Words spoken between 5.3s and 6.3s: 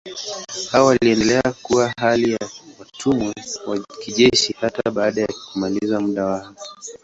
kumaliza muda